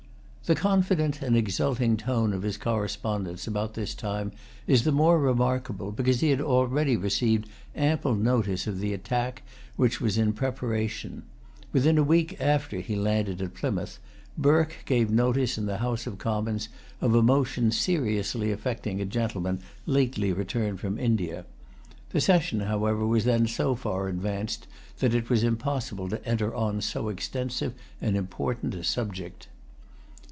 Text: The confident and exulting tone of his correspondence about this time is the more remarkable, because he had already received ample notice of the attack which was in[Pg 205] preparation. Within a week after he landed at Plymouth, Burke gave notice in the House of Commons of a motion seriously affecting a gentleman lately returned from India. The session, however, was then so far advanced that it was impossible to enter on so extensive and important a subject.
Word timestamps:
The 0.43 0.55
confident 0.55 1.21
and 1.21 1.37
exulting 1.37 1.95
tone 1.95 2.33
of 2.33 2.41
his 2.41 2.57
correspondence 2.57 3.47
about 3.47 3.73
this 3.73 3.95
time 3.95 4.33
is 4.67 4.83
the 4.83 4.91
more 4.91 5.17
remarkable, 5.17 5.93
because 5.93 6.19
he 6.19 6.29
had 6.29 6.41
already 6.41 6.97
received 6.97 7.47
ample 7.73 8.15
notice 8.15 8.67
of 8.67 8.79
the 8.79 8.91
attack 8.93 9.43
which 9.77 10.01
was 10.01 10.17
in[Pg 10.17 10.23
205] 10.35 10.35
preparation. 10.35 11.23
Within 11.71 11.97
a 11.97 12.03
week 12.03 12.35
after 12.41 12.81
he 12.81 12.97
landed 12.97 13.41
at 13.41 13.53
Plymouth, 13.53 13.99
Burke 14.37 14.75
gave 14.83 15.09
notice 15.09 15.57
in 15.57 15.67
the 15.67 15.77
House 15.77 16.05
of 16.05 16.17
Commons 16.17 16.67
of 16.99 17.15
a 17.15 17.23
motion 17.23 17.71
seriously 17.71 18.51
affecting 18.51 18.99
a 18.99 19.05
gentleman 19.05 19.61
lately 19.85 20.33
returned 20.33 20.81
from 20.81 20.99
India. 20.99 21.45
The 22.09 22.19
session, 22.19 22.59
however, 22.61 23.07
was 23.07 23.23
then 23.23 23.47
so 23.47 23.73
far 23.73 24.09
advanced 24.09 24.67
that 24.99 25.15
it 25.15 25.29
was 25.29 25.43
impossible 25.45 26.09
to 26.09 26.25
enter 26.27 26.53
on 26.53 26.81
so 26.81 27.07
extensive 27.07 27.73
and 28.01 28.17
important 28.17 28.75
a 28.75 28.83
subject. 28.83 29.47